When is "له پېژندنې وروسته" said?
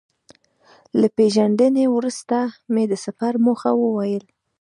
0.99-2.37